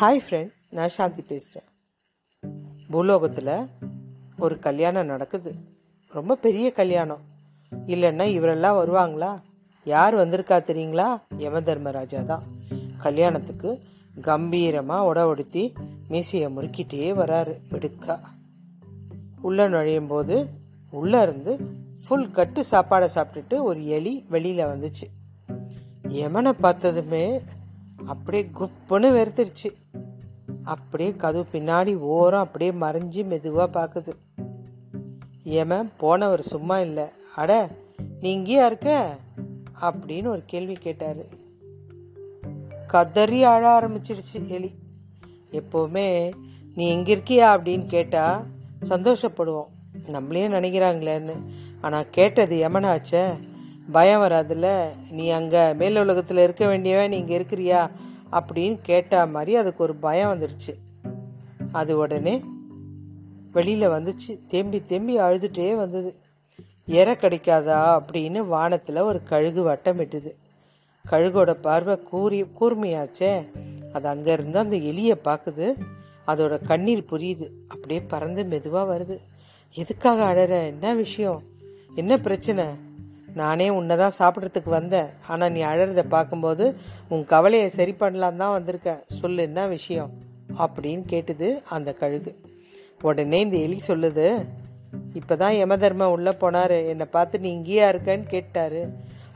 Hi 0.00 0.20
friend 0.30 0.52
நான் 0.70 0.88
சாந்தி 0.88 1.22
பேசுகிறேன் 1.22 1.68
பூலோகத்தில் 2.90 3.68
ஒரு 4.38 4.58
கல்யாணம் 4.58 5.06
நடக்குது. 5.06 5.54
ரொம்ப 6.08 6.36
பெரிய 6.36 6.72
கல்யாணம். 6.72 7.20
இல்லைன்னா 7.72 8.24
இவரெல்லாம் 8.36 8.78
வருவாங்களா? 8.80 9.38
யார் 9.84 10.16
வந்திருக்கா 10.16 10.58
தெரியுங்களா? 10.70 11.22
யம 11.36 11.60
தர்மராஜா 11.60 12.20
தான் 12.20 12.42
கல்யாணத்துக்கு 12.98 13.82
கம்பீரமாக 14.20 15.14
உடவடுத்தி 15.14 15.72
மீசையை 16.08 16.56
முறுக்கிட்டே 16.56 17.12
வராரு. 17.12 17.58
மிடுக்கா 17.70 18.20
உள்ளே 19.40 19.68
நுழையும் 19.68 20.06
போது 20.06 20.48
உள்ளே 20.90 21.22
இருந்து 21.22 21.58
ஃபுல் 22.06 22.30
கட்டு 22.30 22.64
சாப்பாடை 22.70 23.08
சாப்பிட்டுட்டு 23.14 23.62
ஒரு 23.62 23.86
எலி 23.86 24.26
வெளியில் 24.28 24.66
வந்துச்சு. 24.66 25.06
யமனை 26.08 26.52
பார்த்ததுமே 26.52 27.42
அப்படியே 28.06 28.50
குப்புன்னு 28.58 29.08
வெறுத்துருச்சு. 29.18 29.74
அப்படியே 30.66 31.14
கதவு 31.16 31.46
பின்னாடி 31.52 31.98
ஓரம் 31.98 32.40
அப்படியே 32.40 32.70
மறைஞ்சு 32.70 33.24
மெதுவாக 33.24 33.80
பார்க்குது 33.80 34.14
ஏமன் 35.44 35.88
போனவர் 35.96 36.42
சும்மா 36.42 36.80
இல்லை. 36.80 37.04
அட 37.36 37.68
நீ 38.20 38.38
இங்கேயா 38.38 38.66
இருக்க? 38.66 39.16
அப்படின்னு 39.80 40.26
ஒரு 40.26 40.42
கேள்வி 40.46 40.72
கேட்டார். 40.72 41.22
கதறி 42.86 43.44
அழ 43.44 43.80
ஆரம்பிச்சிருச்சு 43.80 44.46
எலி. 44.46 44.70
எப்போவுமே 45.52 46.32
நீ 46.74 46.88
எங்கே 46.88 47.16
இருக்கியா? 47.16 47.48
அப்படின்னு 47.56 47.86
கேட்டால் 47.86 48.42
சந்தோஷப்படுவோம். 48.88 49.68
நம்மளே 50.08 50.48
நினைக்கிறாங்களேன்னு. 50.48 51.34
ஆனால் 51.80 52.10
கேட்டது 52.10 52.68
யமனாச்சே 52.68 53.24
பயம் 53.92 54.20
வராதுல்ல. 54.20 54.88
நீ 55.10 55.28
அங்கே 55.28 55.72
மேல் 55.72 55.96
உலகத்தில் 55.96 56.36
இருக்க 56.36 56.66
வேண்டியவன் 56.66 57.08
நீ 57.08 57.16
இங்கே 57.16 57.38
இருக்கிறியா? 57.38 57.90
அப்படின்னு 58.32 58.78
கேட்ட 58.82 59.26
மாதிரி 59.26 59.56
அதுக்கு 59.56 59.82
ஒரு 59.82 59.94
பயம் 59.94 60.40
வந்துடுச்சு 60.40 60.74
அது 61.72 61.98
உடனே 61.98 62.42
வெளியில் 63.52 63.88
வந்துச்சு. 63.88 64.46
தேம்பி 64.46 64.84
தேம்பி 64.84 65.18
அழுதுகிட்டே 65.18 65.74
வந்தது. 65.74 66.16
இற 66.86 67.12
கிடைக்காதா? 67.14 68.02
அப்படின்னு 68.02 68.46
வானத்தில் 68.46 68.96
ஒரு 68.96 69.22
கழுகு 69.22 69.68
வட்டமிட்டுது 69.68 70.34
கழுகோட 71.10 71.52
பார்வை 71.52 72.02
கூறி 72.02 72.42
கூர்மையாச்சே. 72.42 73.46
அது 73.92 74.08
அங்கேருந்து 74.08 74.56
அந்த 74.56 74.76
எலியை 74.76 75.14
பார்க்குது 75.24 75.72
அதோட 76.26 76.66
கண்ணீர் 76.66 77.06
புரியுது. 77.10 77.48
அப்படியே 77.68 78.00
பறந்து 78.00 78.44
மெதுவாக 78.44 78.98
வருது. 78.98 79.18
எதுக்காக 79.74 80.34
அழற? 80.34 80.66
என்ன 80.66 80.94
விஷயம்? 80.94 81.42
என்ன 81.94 82.18
பிரச்சனை? 82.18 82.64
நானே 83.40 83.66
உன்னை 83.78 83.94
தான் 83.96 84.16
சாப்பிட்றதுக்கு 84.18 84.70
வந்தேன். 84.78 85.08
ஆனால் 85.28 85.52
நீ 85.52 85.60
அழறத 85.62 86.02
பார்க்கும்போது 86.08 86.64
உன் 87.08 87.24
கவலையை 87.24 87.68
சரி 87.68 87.94
பண்ணலான் 88.00 88.40
தான் 88.42 88.54
வந்திருக்க. 88.58 88.90
சொல்லு 89.18 89.42
என்ன 89.42 89.66
விஷயம்? 89.66 90.12
அப்படின்னு 90.64 91.04
கேட்டுது 91.12 91.48
அந்த 91.76 91.92
கழுகு. 91.92 92.32
உடனே 93.02 93.40
இந்த 93.40 93.56
எலி 93.56 93.78
சொல்லுது 93.88 94.26
இப்போ 95.14 95.36
தான் 95.36 95.52
யமதர்ம 95.52 96.04
உள்ளே 96.14 96.32
போனார். 96.40 96.74
என்னை 96.88 97.06
பார்த்து 97.16 97.40
நீ 97.40 97.48
இங்கேயா 97.58 97.86
இருக்கன்னு 97.92 98.26
கேட்டாரு. 98.34 98.80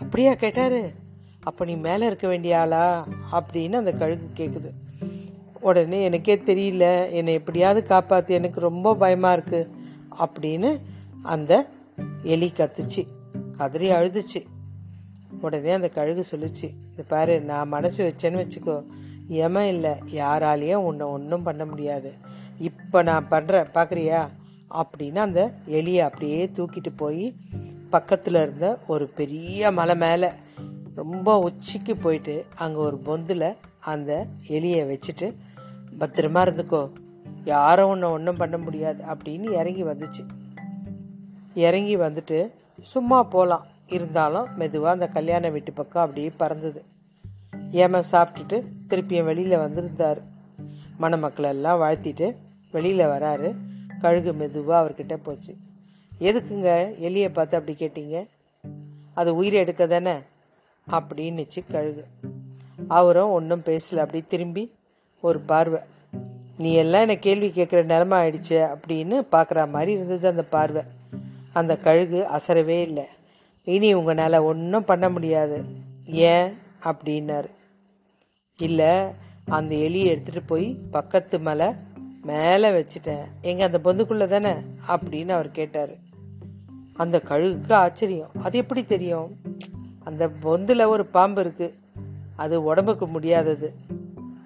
அப்படியா 0.03 0.33
கேட்டாரு? 0.35 0.81
அப்போ 1.49 1.63
நீ 1.65 1.75
மேலே 1.89 2.07
இருக்க 2.07 2.27
வேண்டிய 2.29 2.55
ஆளா? 2.59 2.85
அப்படின்னு 3.33 3.81
அந்த 3.83 3.93
கழுகு 3.93 4.29
கேட்குது 4.37 4.71
உடனே 5.61 5.99
எனக்கே 6.03 6.35
தெரியல. 6.51 6.87
என்னை 7.11 7.33
எப்படியாவது 7.33 7.81
காப்பாற்று 7.89 8.39
எனக்கு 8.41 8.61
ரொம்ப 8.61 8.95
பயமாக 8.95 9.37
இருக்குது 9.37 9.71
அப்படின்னு 10.25 10.71
அந்த 11.23 11.53
எலி 12.23 12.49
கத்துச்சு. 12.57 13.03
கதறி 13.61 13.91
அழுதுச்சு. 13.91 14.41
உடனே 15.41 15.71
அந்த 15.71 15.89
கழுகு 15.89 16.25
சொல்லிச்சு 16.31 16.69
இது 16.93 17.05
பாரு 17.09 17.41
நான் 17.41 17.69
மனசு 17.69 17.99
வச்சேன்னு 18.07 18.43
வச்சுக்கோ. 18.43 18.85
யம 19.29 19.67
இல்லை 19.67 19.91
யாராலேயும் 19.91 20.85
உன்னை 20.89 21.07
ஒன்றும் 21.07 21.43
பண்ண 21.43 21.65
முடியாது. 21.65 22.13
இப்போ 22.59 23.03
நான் 23.03 23.27
பண்ணுறேன் 23.31 23.67
பார்க்குறியா 23.75 24.29
அப்படின்னு 24.71 25.17
அந்த 25.17 25.53
எலியை 25.67 25.99
அப்படியே 25.99 26.47
தூக்கிட்டு 26.47 26.91
போய் 26.97 27.35
பக்கத்தில் 27.91 28.35
இருந்த 28.35 28.79
ஒரு 28.87 29.07
பெரிய 29.09 29.71
மலை 29.71 29.97
மேலே 29.97 30.29
ரொம்ப 30.95 31.39
உச்சிக்கு 31.39 31.97
போயிட்டு 31.97 32.47
அங்கே 32.55 32.79
ஒரு 32.79 33.01
பொந்தில் 33.05 33.57
அந்த 33.81 34.27
எலியை 34.49 34.83
வச்சுட்டு 34.87 35.35
பத்திரமா 36.01 36.43
இருந்துக்கோ. 36.47 36.93
யாரும் 37.45 37.89
உன்னை 37.89 38.09
ஒன்றும் 38.09 38.37
பண்ண 38.37 38.57
முடியாது. 38.59 39.05
அப்படின்னு 39.05 39.53
இறங்கி 39.53 39.85
வந்துச்சு. 39.85 40.23
இறங்கி 41.55 41.97
வந்துட்டு 41.97 42.59
சும்மா 42.81 43.23
போகலாம் 43.23 43.67
இருந்தாலும் 43.87 44.57
மெதுவாக 44.57 44.93
அந்த 44.93 45.09
கல்யாண 45.09 45.49
வீட்டு 45.49 45.73
பக்கம் 45.73 46.03
அப்படியே 46.03 46.33
பறந்தது. 46.37 46.85
ஏமா 47.73 48.03
சாப்பிட்டுட்டு 48.11 48.65
திருப்பியும் 48.89 49.25
வெளியில் 49.25 49.59
வந்திருந்தார். 49.59 50.21
மணமக்களெல்லாம் 51.01 51.81
வாழ்த்திட்டு 51.81 52.37
வெளியில் 52.73 53.07
வராரு. 53.07 53.55
கழுகு 54.01 54.33
மெதுவாக 54.33 54.89
அவர்கிட்ட 54.89 55.19
போச்சு. 55.23 55.57
எதுக்குங்க 56.21 56.99
எலியை 56.99 57.33
பார்த்து 57.33 57.59
அப்படி 57.59 57.77
கேட்டீங்க? 57.79 58.27
அது 59.15 59.37
உயிரை 59.37 59.61
எடுக்க 59.61 59.87
தானே? 59.87 60.15
அப்படின்னுச்சு 60.91 61.71
கழுகு. 61.71 62.07
அவரும் 62.89 63.31
ஒன்றும் 63.31 63.63
பேசல. 63.65 63.97
அப்படி 63.97 64.23
திரும்பி 64.23 64.73
ஒரு 65.21 65.41
பார்வை. 65.41 65.81
நீ 66.59 66.73
எல்லாம் 66.73 67.01
என்னை 67.01 67.19
கேள்வி 67.19 67.49
கேட்குற 67.49 67.85
நிலமை 67.85 68.19
ஆயிடுச்சு? 68.19 68.79
அப்படின்னு 68.79 69.27
பார்க்குற 69.33 69.69
மாதிரி 69.69 69.93
இருந்தது 69.93 70.29
அந்த 70.29 70.45
பார்வை. 70.45 70.83
அந்த 71.53 71.77
கழுகு 71.77 72.27
அசரவே 72.39 72.83
இல்லை. 72.83 73.05
இனி 73.65 73.95
உங்களால் 73.95 74.33
ஒன்றும் 74.33 74.85
பண்ண 74.85 75.09
முடியாது. 75.09 75.65
ஏன்? 76.07 76.53
அப்படின்னாரு. 76.83 77.49
இல்லை 78.57 78.99
அந்த 79.47 79.75
எலியை 79.75 80.17
எடுத்துகிட்டு 80.17 80.41
போய் 80.47 80.79
பக்கத்து 80.91 81.41
மலை 81.41 81.73
மேலே 82.23 82.71
வச்சுட்டேன். 82.71 83.25
எங்கே 83.43 83.63
அந்த 83.63 83.81
பொந்துக்குள்ளே 83.85 84.27
தானே? 84.27 84.53
அப்படின்னு 84.89 85.29
அவர் 85.29 85.51
கேட்டார். 85.51 85.91
அந்த 86.95 87.23
கழுகுக்கு 87.29 87.73
ஆச்சரியம். 87.73 88.31
அது 88.43 88.59
எப்படி 88.59 88.85
தெரியும்? 88.85 89.37
அந்த 90.05 90.29
பொந்தில் 90.29 90.87
ஒரு 90.87 91.07
பாம்பு 91.07 91.45
இருக்குது 91.45 91.75
அது 92.37 92.63
உடம்புக்கு 92.63 93.09
முடியாதது. 93.09 93.75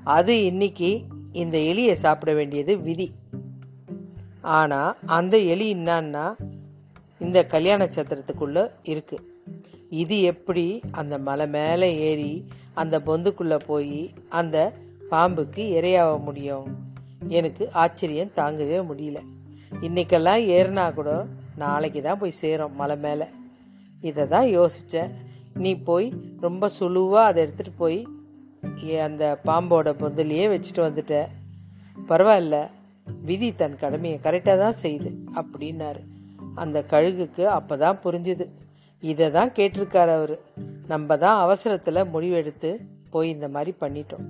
அது 0.04 0.44
இன்னைக்கு 0.44 1.02
இந்த 1.32 1.58
எலியை 1.58 1.92
சாப்பிட 1.92 2.32
வேண்டியது 2.34 2.78
விதி. 2.78 3.12
ஆனால் 4.40 4.96
அந்த 5.06 5.38
எலி 5.38 5.74
என்னான்னா 5.74 6.34
இந்த 7.24 7.38
கல்யாண 7.54 7.82
சத்திரத்துக்குள்ளே 7.96 8.62
இருக்குது 8.92 9.26
இது 10.02 10.16
எப்படி 10.32 10.64
அந்த 11.00 11.14
மலை 11.28 11.46
மேலே 11.56 11.88
ஏறி 12.08 12.32
அந்த 12.80 12.96
பொந்துக்குள்ளே 13.08 13.58
போய் 13.70 13.98
அந்த 14.40 14.56
பாம்புக்கு 15.10 15.62
இரையாக 15.78 16.14
முடியும்? 16.26 16.66
எனக்கு 17.38 17.64
ஆச்சரியம் 17.82 18.32
தாங்கவே 18.38 18.78
முடியல. 18.90 19.18
இன்னைக்கெல்லாம் 19.86 20.42
ஏறினா 20.56 20.84
கூட 20.98 21.10
நாளைக்கு 21.62 22.00
தான் 22.06 22.20
போய் 22.22 22.38
சேரும் 22.40 22.78
மலை 22.80 22.96
மேலே. 23.04 23.26
இதை 24.08 24.24
தான் 24.34 24.48
யோசித்தேன் 24.56 25.12
நீ 25.62 25.72
போய் 25.88 26.08
ரொம்ப 26.46 26.70
சுழுவாக 26.78 27.28
அதை 27.30 27.38
எடுத்துகிட்டு 27.44 27.80
போய் 27.82 28.00
அந்த 29.06 29.24
பாம்போட 29.48 29.92
பொந்திலேயே 30.02 30.46
வச்சுட்டு 30.54 30.82
வந்துட்ட. 30.86 31.14
பரவாயில்ல 32.10 32.56
விதி 33.28 33.50
தன் 33.60 33.80
கடமையை 33.84 34.18
கரெக்டாக 34.26 34.58
தான் 34.64 34.80
செய்யுது 34.82 35.12
அப்படின்னாரு. 35.40 36.02
அந்த 36.54 36.84
கழுகுக்கு 36.90 37.44
அப்போ 37.44 37.76
தான் 37.76 37.98
புரிஞ்சுது. 38.04 38.48
இதை 39.00 39.30
தான் 39.30 39.50
கேட்டிருக்கார் 39.50 40.12
அவர். 40.14 40.38
நம்ம 40.86 41.16
தான் 41.16 41.40
அவசரத்தில் 41.40 42.10
முடிவெடுத்து 42.12 42.76
போய் 43.10 43.30
இந்த 43.30 43.48
மாதிரி 43.48 43.76
பண்ணிட்டோம். 43.80 44.26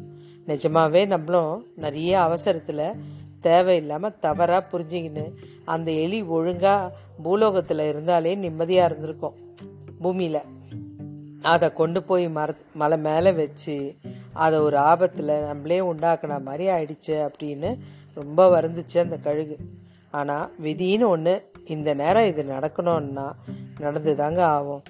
நிஜமாவே 0.46 1.06
நம்மளும் 1.06 1.66
நிறைய 1.76 2.20
அவசரத்தில் 2.20 2.94
தேவையில்லாமல் 3.40 4.18
தவறாக 4.20 4.66
புரிஞ்சுக்கின்னு 4.72 5.34
அந்த 5.64 5.90
எலி 5.90 6.22
ஒழுங்காக 6.22 6.92
பூலோகத்தில் 7.22 7.88
இருந்தாலே 7.88 8.34
நிம்மதியாக 8.34 8.88
இருந்திருக்கும். 8.88 9.34
பூமியில். 10.00 10.40
அதை 11.42 11.72
கொண்டு 11.72 12.02
போய் 12.02 12.28
மர 12.28 12.54
மலை 12.74 12.98
மேலே 12.98 13.32
வச்சு 13.32 13.94
அதை 14.32 14.58
ஒரு 14.58 14.78
ஆபத்தில் 14.78 15.40
நம்மளே 15.40 15.80
உண்டாக்குன 15.80 16.42
மாதிரி 16.42 16.68
ஆயிடுச்சு 16.68 17.28
அப்படின்னு 17.28 17.78
ரொம்ப 18.14 18.60
வருந்துச்சு 18.60 18.98
அந்த 18.98 19.16
கழுகு. 19.16 19.58
ஆனால் 20.14 20.54
விதின்னு 20.62 21.06
ஒன்று 21.06 21.34
இந்த 21.66 21.94
நேரம் 21.94 22.26
இது 22.26 22.42
நடக்கணும்னா 22.42 23.26
நடந்து 23.80 24.16
தாங்க 24.16 24.40
ஆகும். 24.46 24.82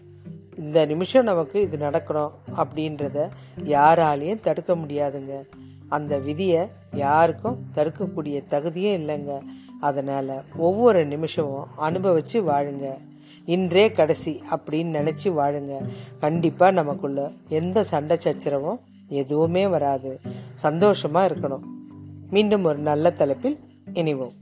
இந்த 0.59 0.87
நிமிஷம் 0.87 1.25
நமக்கு 1.25 1.61
இது 1.61 1.77
நடக்கணும் 1.77 2.33
அப்படின்றத 2.57 3.29
யாராலையும் 3.65 4.41
தடுக்க 4.41 4.75
முடியாதுங்க. 4.75 5.35
அந்த 5.89 6.19
விதியை 6.19 6.63
யாருக்கும் 6.93 7.59
தடுக்கக்கூடிய 7.75 8.47
தகுதியும் 8.47 8.97
இல்லைங்க. 9.01 9.43
அதனால் 9.81 10.35
ஒவ்வொரு 10.57 11.07
நிமிஷமும் 11.07 11.69
அனுபவித்து 11.77 12.43
வாழுங்க. 12.43 12.87
இன்றே 13.45 13.93
கடைசி 13.93 14.43
அப்படின்னு 14.51 14.97
நினச்சி 14.99 15.29
வாழுங்க. 15.41 15.75
கண்டிப்பாக 16.21 16.73
நமக்குள்ள 16.73 17.31
எந்த 17.49 17.83
சண்டை 17.83 18.17
சச்சரவும் 18.21 18.81
எதுவுமே 19.09 19.67
வராது. 19.67 20.21
சந்தோஷமாக 20.55 21.29
இருக்கணும். 21.29 21.65
மீண்டும் 22.31 22.65
ஒரு 22.65 22.79
நல்ல 22.79 23.11
தலைப்பில் 23.11 23.59
இணைவோம். 23.95 24.35